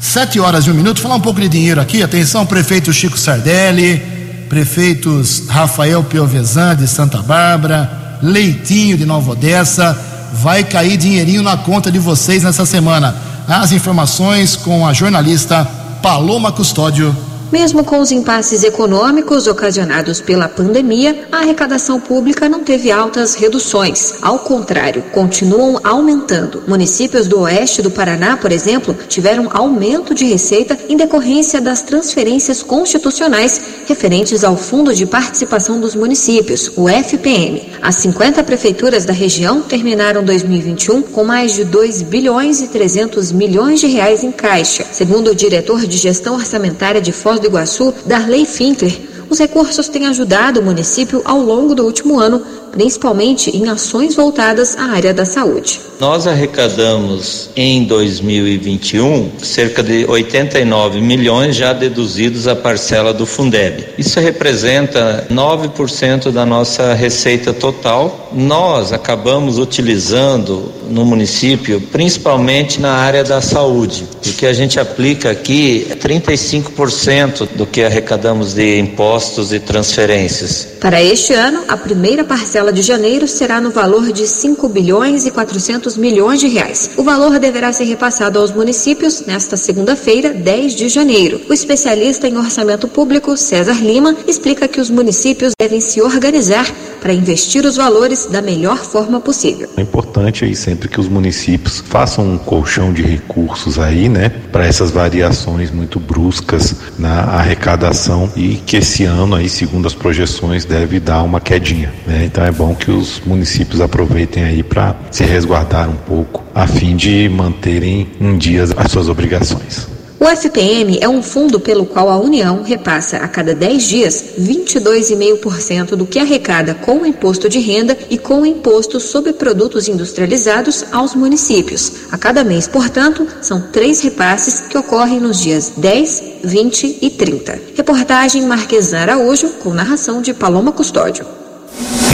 [0.00, 2.02] Sete horas e um minuto, falar um pouco de dinheiro aqui.
[2.02, 4.02] Atenção, prefeito Chico Sardelli,
[4.48, 10.09] prefeitos Rafael Piovesan de Santa Bárbara, Leitinho de Nova Odessa.
[10.32, 13.14] Vai cair dinheirinho na conta de vocês nessa semana.
[13.48, 15.64] As informações com a jornalista
[16.02, 17.14] Paloma Custódio.
[17.52, 24.14] Mesmo com os impasses econômicos ocasionados pela pandemia, a arrecadação pública não teve altas reduções.
[24.22, 26.62] Ao contrário, continuam aumentando.
[26.68, 32.62] Municípios do oeste do Paraná, por exemplo, tiveram aumento de receita em decorrência das transferências
[32.62, 37.68] constitucionais referentes ao Fundo de Participação dos Municípios, o FPM.
[37.82, 43.80] As 50 prefeituras da região terminaram 2021 com mais de 2 bilhões e 300 milhões
[43.80, 48.46] de reais em caixa, segundo o diretor de gestão orçamentária de Foz do Iguaçu, Darley
[48.46, 54.14] Finkler, os recursos têm ajudado o município ao longo do último ano principalmente em ações
[54.14, 55.80] voltadas à área da saúde.
[56.00, 63.84] Nós arrecadamos em 2021 cerca de 89 milhões já deduzidos à parcela do Fundeb.
[63.98, 68.30] Isso representa 9% da nossa receita total.
[68.32, 74.06] Nós acabamos utilizando no município, principalmente na área da saúde.
[74.26, 80.66] O que a gente aplica aqui é 35% do que arrecadamos de impostos e transferências.
[80.80, 85.24] Para este ano, a primeira parcela parcela de janeiro será no valor de 5 bilhões
[85.24, 86.90] e 400 milhões de reais.
[86.94, 91.40] O valor deverá ser repassado aos municípios nesta segunda-feira, 10 de janeiro.
[91.48, 96.66] O especialista em orçamento público, César Lima, explica que os municípios devem se organizar
[97.00, 99.68] para investir os valores da melhor forma possível.
[99.76, 104.66] É importante aí sempre que os municípios façam um colchão de recursos aí, né, para
[104.66, 111.00] essas variações muito bruscas na arrecadação e que esse ano aí, segundo as projeções, deve
[111.00, 112.24] dar uma quedinha, né?
[112.24, 116.96] Então é bom que os municípios aproveitem aí para se resguardar um pouco, a fim
[116.96, 119.99] de manterem em dias as suas obrigações.
[120.20, 125.96] O FPM é um fundo pelo qual a União repassa a cada 10 dias 22,5%
[125.96, 130.84] do que arrecada com o imposto de renda e com o imposto sobre produtos industrializados
[130.92, 131.90] aos municípios.
[132.12, 137.58] A cada mês, portanto, são três repasses que ocorrem nos dias 10, 20 e 30.
[137.74, 141.24] Reportagem Marquesan Araújo, com narração de Paloma Custódio.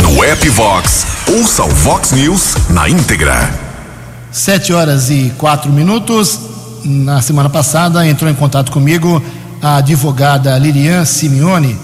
[0.00, 1.04] No app Vox,
[1.36, 3.52] ouça o Vox News na íntegra.
[4.30, 9.22] 7 horas e 4 minutos na semana passada entrou em contato comigo
[9.62, 11.76] a advogada Lilian Simeone,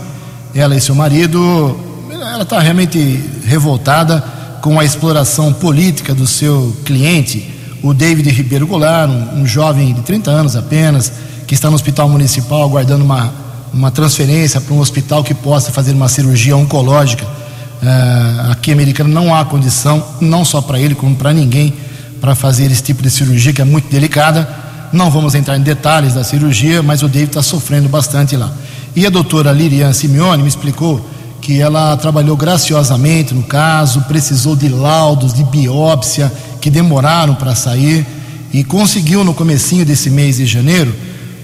[0.55, 1.77] ela e seu marido,
[2.11, 2.99] ela está realmente
[3.45, 4.23] revoltada
[4.61, 7.53] com a exploração política do seu cliente,
[7.83, 11.13] o David Ribeiro Goulart, um, um jovem de 30 anos apenas,
[11.47, 13.33] que está no hospital municipal aguardando uma,
[13.73, 17.25] uma transferência para um hospital que possa fazer uma cirurgia oncológica.
[17.25, 21.75] Uh, aqui em Americana não há condição, não só para ele, como para ninguém,
[22.21, 24.49] para fazer esse tipo de cirurgia que é muito delicada.
[24.93, 28.53] Não vamos entrar em detalhes da cirurgia, mas o David está sofrendo bastante lá.
[28.95, 31.05] E a doutora Lirian Simeone me explicou
[31.41, 38.07] que ela trabalhou graciosamente no caso, precisou de laudos, de biópsia, que demoraram para sair,
[38.53, 40.95] e conseguiu no comecinho desse mês de janeiro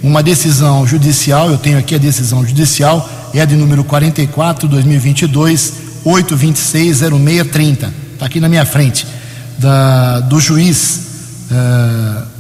[0.03, 5.73] uma decisão judicial, eu tenho aqui a decisão judicial, é a de número 44, 2022,
[6.05, 9.07] 826 0630, está aqui na minha frente,
[9.59, 11.01] da, do juiz
[11.51, 12.38] uh,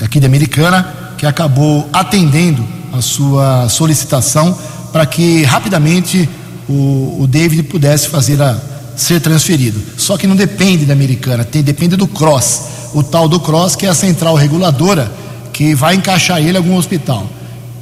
[0.00, 4.56] aqui de Americana, que acabou atendendo a sua solicitação
[4.92, 6.28] para que rapidamente
[6.68, 8.56] o, o David pudesse fazer a
[8.96, 9.80] ser transferido.
[9.96, 12.62] Só que não depende da Americana, tem, depende do CROSS,
[12.94, 15.10] o tal do CROSS que é a central reguladora
[15.52, 17.26] que vai encaixar ele em algum hospital.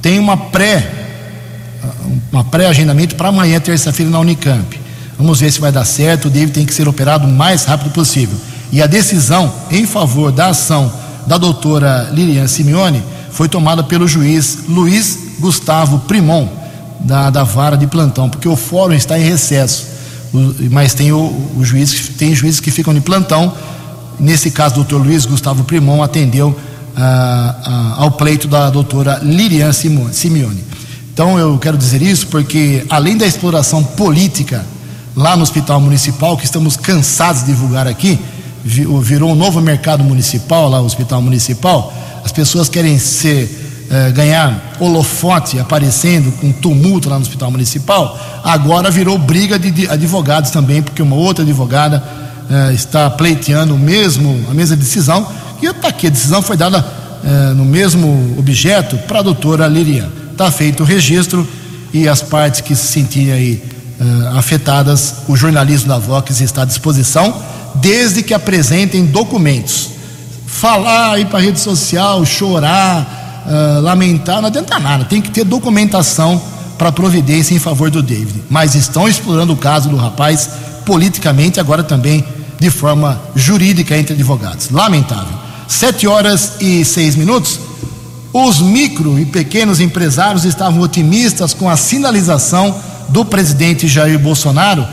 [0.01, 1.05] Tem uma pré
[2.31, 4.79] uma pré-agendamento para amanhã, terça-feira, na Unicamp.
[5.17, 6.25] Vamos ver se vai dar certo.
[6.25, 8.37] O David tem que ser operado o mais rápido possível.
[8.71, 10.91] E a decisão em favor da ação
[11.27, 16.47] da doutora Lilian Simeone foi tomada pelo juiz Luiz Gustavo Primon,
[17.01, 19.85] da, da vara de plantão, porque o fórum está em recesso,
[20.33, 23.53] o, mas tem o, o juiz, tem juízes que ficam de plantão.
[24.19, 26.57] Nesse caso, o doutor Luiz Gustavo Primon atendeu
[26.95, 30.63] ah, ah, ao pleito da doutora Lilian Simeone.
[31.13, 34.65] Então eu quero dizer isso porque, além da exploração política
[35.15, 38.19] lá no Hospital Municipal, que estamos cansados de divulgar aqui,
[38.67, 44.75] virou um novo mercado municipal, lá o hospital municipal, as pessoas querem ser, eh, ganhar
[44.79, 51.01] holofote aparecendo com tumulto lá no hospital municipal, agora virou briga de advogados também, porque
[51.01, 52.03] uma outra advogada
[52.49, 55.25] eh, está pleiteando mesmo, a mesma decisão,
[55.61, 56.85] e está aqui, a decisão foi dada
[57.23, 60.09] eh, no mesmo objeto para a doutora Lirian.
[60.33, 61.47] Está feito o registro
[61.93, 63.77] e as partes que se sentirem aí
[64.35, 67.33] afetadas, o jornalismo da Vox está à disposição
[67.81, 69.89] desde que apresentem documentos.
[70.45, 75.05] Falar, ir para a rede social, chorar, uh, lamentar, não adianta nada.
[75.05, 76.41] Tem que ter documentação
[76.77, 78.43] para providência em favor do David.
[78.49, 80.49] Mas estão explorando o caso do rapaz
[80.85, 82.23] politicamente, agora também
[82.59, 84.69] de forma jurídica entre advogados.
[84.69, 85.37] Lamentável.
[85.67, 87.59] Sete horas e seis minutos.
[88.33, 92.75] Os micro e pequenos empresários estavam otimistas com a sinalização
[93.09, 94.85] do presidente Jair Bolsonaro,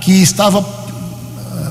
[0.00, 0.77] que estava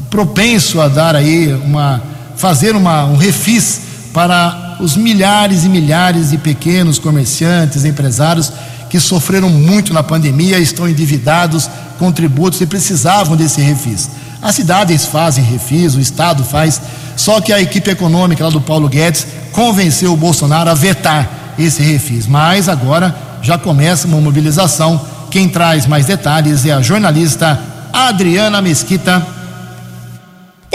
[0.10, 2.02] propenso a dar aí uma
[2.38, 3.82] fazer uma, um refis
[4.14, 8.54] para os milhares e milhares de pequenos comerciantes, empresários
[8.90, 14.10] que sofreram muito na pandemia, estão endividados com tributos e precisavam desse refis.
[14.42, 16.80] As cidades fazem refis, o Estado faz,
[17.16, 21.82] só que a equipe econômica lá do Paulo Guedes convenceu o Bolsonaro a vetar esse
[21.82, 22.28] refis.
[22.28, 25.02] Mas agora já começa uma mobilização.
[25.32, 27.60] Quem traz mais detalhes é a jornalista
[27.92, 29.26] Adriana Mesquita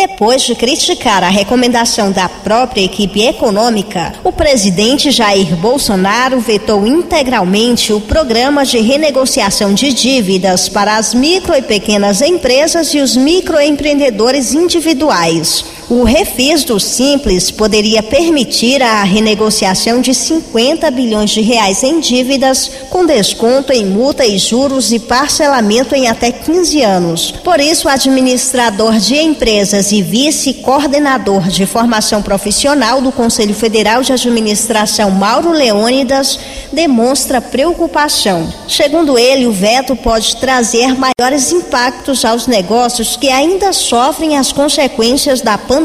[0.07, 7.93] depois de criticar a recomendação da própria equipe econômica, o presidente Jair Bolsonaro vetou integralmente
[7.93, 14.53] o programa de renegociação de dívidas para as micro e pequenas empresas e os microempreendedores
[14.53, 15.65] individuais.
[15.95, 22.71] O refis do Simples poderia permitir a renegociação de 50 bilhões de reais em dívidas,
[22.89, 27.31] com desconto em multa e juros e parcelamento em até 15 anos.
[27.45, 34.15] Por isso, o administrador de empresas e vice-coordenador de formação profissional do Conselho Federal de
[34.15, 36.39] Administração, Mauro Leônidas,
[36.73, 38.51] demonstra preocupação.
[38.67, 45.43] Segundo ele, o veto pode trazer maiores impactos aos negócios que ainda sofrem as consequências
[45.43, 45.82] da pandemia.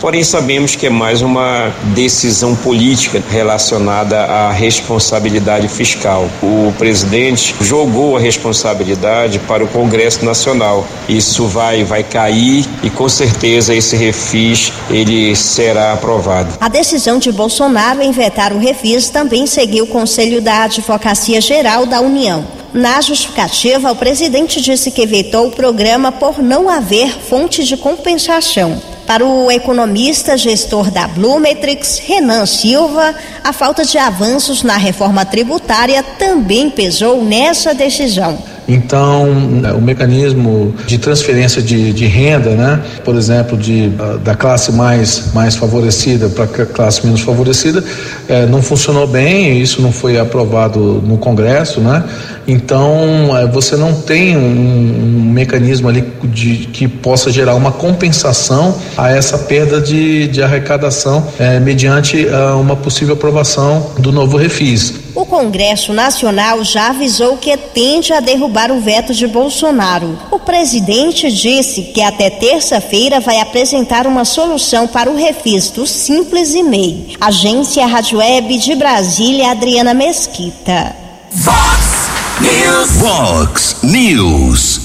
[0.00, 6.28] Porém, sabemos que é mais uma decisão política relacionada à responsabilidade fiscal.
[6.42, 10.86] O presidente jogou a responsabilidade para o Congresso Nacional.
[11.08, 16.54] Isso vai vai cair e com certeza esse refis ele será aprovado.
[16.60, 21.86] A decisão de Bolsonaro em vetar o refis também seguiu o Conselho da Advocacia Geral
[21.86, 22.44] da União.
[22.72, 28.80] Na justificativa, o presidente disse que vetou o programa por não haver fonte de compensação.
[29.06, 36.02] Para o economista gestor da Blumetrix, Renan Silva, a falta de avanços na reforma tributária
[36.02, 38.51] também pesou nessa decisão.
[38.68, 39.28] Então,
[39.76, 43.90] o mecanismo de transferência de, de renda, né, por exemplo, de,
[44.22, 47.82] da classe mais, mais favorecida para a classe menos favorecida,
[48.28, 52.04] eh, não funcionou bem, isso não foi aprovado no Congresso, né?
[52.46, 58.76] Então, eh, você não tem um, um mecanismo ali de, que possa gerar uma compensação
[58.96, 62.26] a essa perda de, de arrecadação eh, mediante
[62.60, 65.01] uma possível aprovação do novo refis.
[65.14, 70.18] O Congresso Nacional já avisou que tende a derrubar o veto de Bolsonaro.
[70.30, 76.54] O presidente disse que até terça-feira vai apresentar uma solução para o refis do Simples
[76.54, 77.16] e MEI.
[77.20, 80.96] Agência Rádio Web de Brasília, Adriana Mesquita.
[81.30, 82.10] Vox
[82.40, 82.90] News.
[82.92, 84.80] Vox News.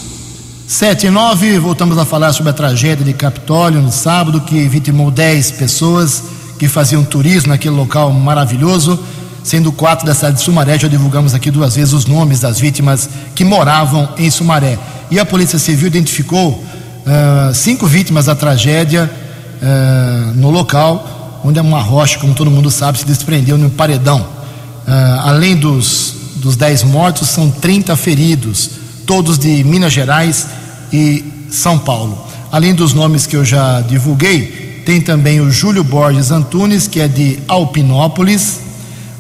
[0.67, 5.09] 7 e 9, voltamos a falar sobre a tragédia de Capitólio no sábado, que vitimou
[5.09, 6.21] 10 pessoas
[6.59, 8.99] que faziam turismo naquele local maravilhoso
[9.47, 10.77] sendo quatro da cidade de Sumaré.
[10.77, 14.77] Já divulgamos aqui duas vezes os nomes das vítimas que moravam em Sumaré.
[15.09, 21.81] E a Polícia Civil identificou uh, cinco vítimas da tragédia uh, no local, onde uma
[21.81, 24.19] rocha, como todo mundo sabe, se desprendeu no paredão.
[24.19, 28.71] Uh, além dos, dos dez mortos, são 30 feridos,
[29.05, 30.45] todos de Minas Gerais
[30.91, 32.21] e São Paulo.
[32.51, 37.07] Além dos nomes que eu já divulguei, tem também o Júlio Borges Antunes, que é
[37.07, 38.66] de Alpinópolis,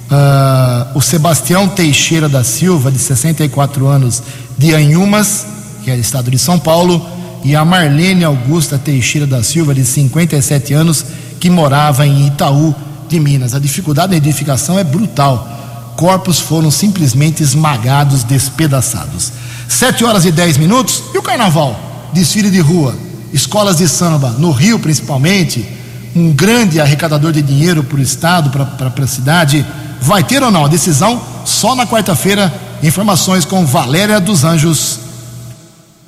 [0.09, 4.23] Uh, o Sebastião Teixeira da Silva, de 64 anos,
[4.57, 5.45] de Anhumas,
[5.83, 7.05] que é estado de São Paulo,
[7.43, 11.05] e a Marlene Augusta Teixeira da Silva, de 57 anos,
[11.39, 12.73] que morava em Itaú,
[13.09, 13.53] de Minas.
[13.53, 15.93] A dificuldade da edificação é brutal.
[15.97, 19.31] Corpos foram simplesmente esmagados, despedaçados.
[19.67, 21.03] 7 horas e 10 minutos.
[21.13, 22.09] E o carnaval?
[22.13, 22.95] Desfile de rua,
[23.33, 25.67] escolas de samba, no Rio principalmente,
[26.15, 29.65] um grande arrecadador de dinheiro para o Estado, para a cidade
[30.01, 30.65] Vai ter ou não?
[30.65, 32.53] A decisão só na quarta-feira.
[32.83, 34.99] Informações com Valéria dos Anjos.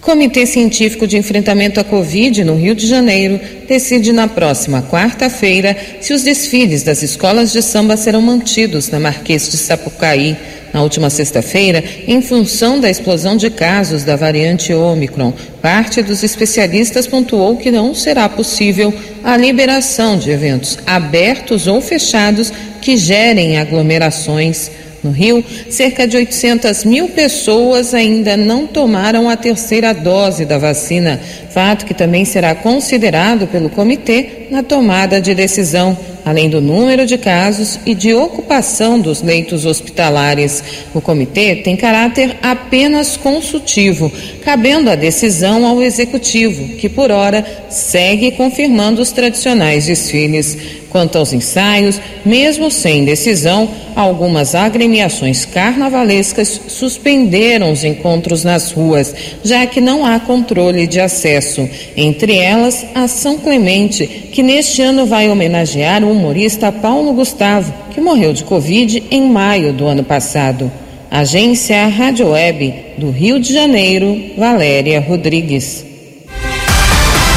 [0.02, 6.14] Comitê Científico de Enfrentamento à Covid no Rio de Janeiro decide na próxima quarta-feira se
[6.14, 10.38] os desfiles das escolas de samba serão mantidos na Marquês de Sapucaí.
[10.72, 17.08] Na última sexta-feira, em função da explosão de casos da variante Omicron, parte dos especialistas
[17.08, 24.72] pontuou que não será possível a liberação de eventos abertos ou fechados que gerem aglomerações.
[25.04, 31.20] No Rio, cerca de 800 mil pessoas ainda não tomaram a terceira dose da vacina,
[31.52, 37.18] fato que também será considerado pelo comitê na tomada de decisão, além do número de
[37.18, 40.64] casos e de ocupação dos leitos hospitalares.
[40.94, 44.12] O comitê tem caráter apenas consultivo,
[44.44, 50.58] cabendo a decisão ao executivo, que por hora segue confirmando os tradicionais desfiles.
[50.90, 59.68] Quanto aos ensaios, mesmo sem decisão, algumas agremiações carnavalescas suspenderam os encontros nas ruas, já
[59.68, 61.70] que não há controle de acesso.
[61.96, 68.02] Entre elas, a São Clemente, que neste ano vai homenagear o humorista Paulo Gustavo, que
[68.02, 70.72] morreu de Covid em maio do ano passado.
[71.12, 75.84] Agência Rádio Web do Rio de Janeiro, Valéria Rodrigues.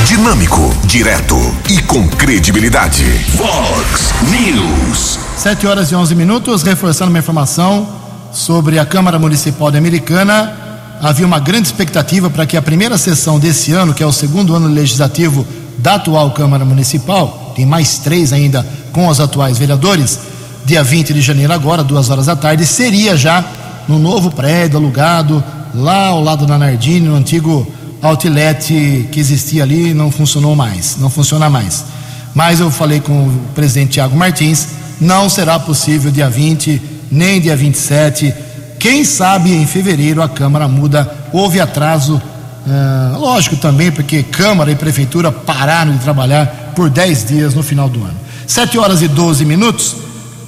[0.06, 1.36] Dinâmico, direto
[1.70, 3.04] e com credibilidade.
[3.36, 5.18] Fox News.
[5.38, 7.88] 7 horas e 11 minutos, reforçando uma informação
[8.30, 10.54] sobre a Câmara Municipal de Americana.
[11.00, 14.54] Havia uma grande expectativa para que a primeira sessão desse ano, que é o segundo
[14.54, 15.46] ano legislativo
[15.78, 20.18] da atual Câmara Municipal, tem mais três ainda com os atuais vereadores,
[20.64, 23.44] dia 20 de janeiro, agora, duas horas da tarde, seria já
[23.88, 25.42] no novo prédio alugado,
[25.74, 27.66] lá ao lado da Nardini, no antigo
[28.02, 31.84] outlet que existia ali não funcionou mais, não funciona mais.
[32.34, 34.66] Mas eu falei com o presidente Tiago Martins,
[35.00, 38.34] não será possível dia 20, nem dia 27.
[38.78, 41.10] Quem sabe em fevereiro a Câmara muda.
[41.32, 42.20] Houve atraso,
[42.66, 47.88] uh, lógico também, porque Câmara e Prefeitura pararam de trabalhar por 10 dias no final
[47.88, 48.16] do ano.
[48.46, 49.96] 7 horas e 12 minutos.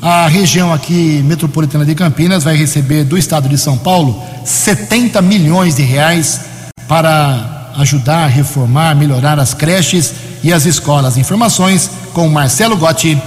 [0.02, 5.76] A região aqui metropolitana de Campinas vai receber do estado de São Paulo 70 milhões
[5.76, 6.42] de reais
[6.86, 10.12] para ajudar a reformar, melhorar as creches
[10.42, 11.16] e as escolas.
[11.16, 13.20] Informações com Marcelo Gotti.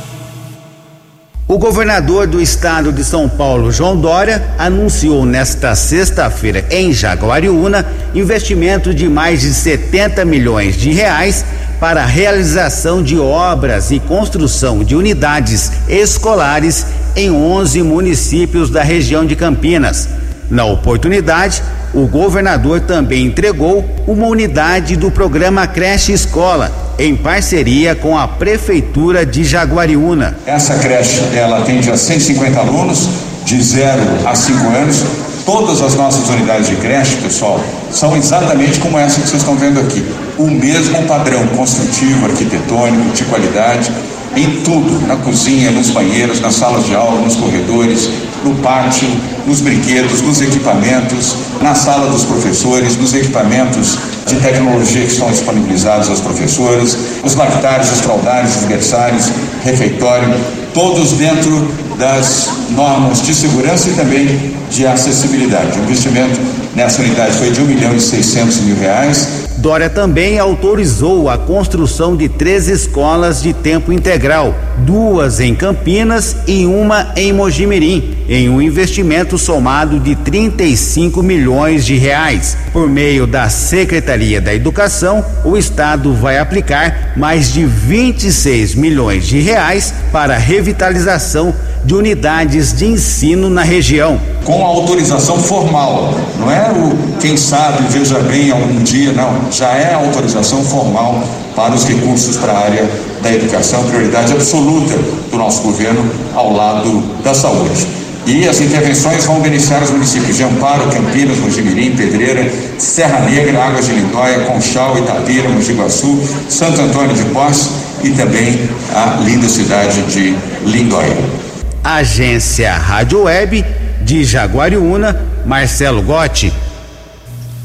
[1.50, 8.94] O governador do estado de São Paulo, João Dória, anunciou nesta sexta-feira em Jaguariúna investimento
[8.94, 11.46] de mais de 70 milhões de reais
[11.80, 16.86] para a realização de obras e construção de unidades escolares
[17.16, 20.10] em 11 municípios da região de Campinas.
[20.50, 21.64] Na oportunidade,
[21.94, 29.26] o governador também entregou uma unidade do programa Creche Escola, em parceria com a Prefeitura
[29.26, 30.38] de Jaguariúna.
[30.46, 33.10] Essa creche, ela atende a 150 alunos
[33.46, 35.06] de 0 a 5 anos.
[35.46, 39.80] Todas as nossas unidades de creche, pessoal, são exatamente como essa que vocês estão vendo
[39.80, 40.04] aqui.
[40.38, 43.92] O mesmo padrão construtivo, arquitetônico, de qualidade,
[44.36, 48.10] em tudo, na cozinha, nos banheiros, nas salas de aula, nos corredores,
[48.44, 49.08] no pátio,
[49.46, 56.10] nos brinquedos, nos equipamentos, na sala dos professores, nos equipamentos de tecnologia que estão disponibilizados
[56.10, 59.32] aos professores, os lactários, os fraldários, os berçários,
[59.64, 60.34] refeitório,
[60.74, 65.80] todos dentro das normas de segurança e também de acessibilidade.
[65.80, 66.40] O investimento
[66.76, 72.16] nessa unidade foi de 1 milhão e 600 mil reais Dória também autorizou a construção
[72.16, 78.62] de três escolas de tempo integral, duas em Campinas e uma em Mojimirim, em um
[78.62, 82.56] investimento somado de 35 milhões de reais.
[82.72, 89.40] Por meio da Secretaria da Educação, o Estado vai aplicar mais de 26 milhões de
[89.40, 91.54] reais para a revitalização
[91.88, 94.20] de unidades de ensino na região.
[94.44, 99.94] Com autorização formal, não é o quem sabe, veja bem algum dia, não, já é
[99.94, 101.24] autorização formal
[101.56, 102.90] para os recursos para a área
[103.24, 104.96] da educação, prioridade absoluta
[105.32, 107.88] do nosso governo ao lado da saúde.
[108.26, 113.86] E as intervenções vão beneficiar os municípios de Amparo, Campinas, Mojimirim, Pedreira, Serra Negra, Águas
[113.86, 116.20] de Lindóia, Conchal, Itapira, Mogi Guaçu,
[116.50, 117.70] Santo Antônio de Posse
[118.04, 118.60] e também
[118.94, 120.36] a linda cidade de
[120.66, 121.47] Lindóia.
[121.88, 123.64] Agência Rádio Web
[124.02, 126.52] de Jaguariúna, Marcelo Gotti.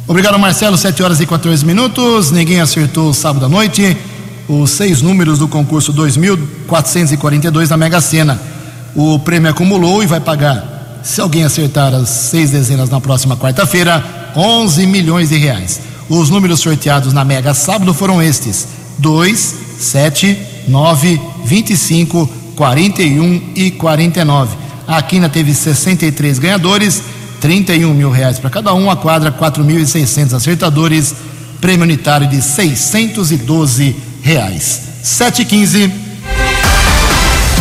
[0.06, 0.78] Obrigado, Marcelo.
[0.78, 2.30] 7 horas e 14 minutos.
[2.30, 3.96] Ninguém acertou sábado à noite
[4.48, 8.40] os seis números do concurso 2.442 da Mega Sena.
[8.94, 14.30] O prêmio acumulou e vai pagar, se alguém acertar as seis dezenas na próxima quarta-feira,
[14.36, 15.80] 11 milhões de reais.
[16.08, 18.68] Os números sorteados na Mega sábado foram estes:
[18.98, 24.56] 2, 7, 9, 25, 41 e 49.
[24.86, 27.02] A Quina teve 63 ganhadores,
[27.40, 28.90] 31 mil reais para cada um.
[28.90, 31.14] A quadra, 4.600 acertadores,
[31.60, 34.82] prêmio unitário de 612 reais.
[35.02, 35.92] 715.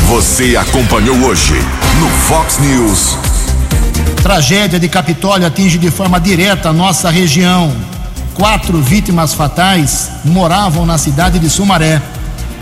[0.07, 1.53] Você acompanhou hoje
[1.99, 3.17] no Fox News.
[4.21, 7.73] Tragédia de Capitólio atinge de forma direta a nossa região.
[8.33, 12.01] Quatro vítimas fatais moravam na cidade de Sumaré.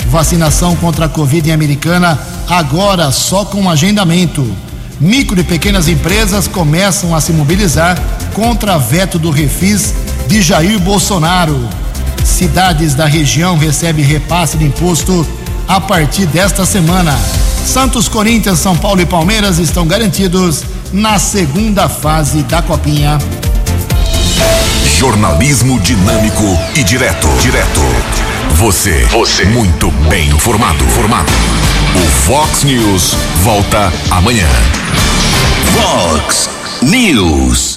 [0.08, 2.20] Vacinação contra a Covid em Americana
[2.50, 4.46] agora só com agendamento.
[5.00, 7.98] Micro e pequenas empresas começam a se mobilizar
[8.34, 9.94] contra veto do refis
[10.28, 11.70] de Jair Bolsonaro.
[12.24, 15.26] Cidades da região recebem repasse de imposto
[15.68, 17.18] a partir desta semana.
[17.66, 23.18] Santos, Corinthians, São Paulo e Palmeiras estão garantidos na segunda fase da Copinha.
[24.98, 27.28] Jornalismo dinâmico e direto.
[27.42, 28.19] Direto.
[28.60, 29.06] Você.
[29.06, 29.46] Você.
[29.46, 30.84] Muito bem informado.
[30.90, 31.32] Formado.
[31.96, 34.50] O Fox News volta amanhã.
[35.74, 36.50] Fox
[36.82, 37.69] News.